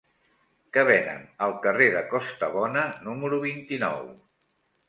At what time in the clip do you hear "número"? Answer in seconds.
3.09-3.41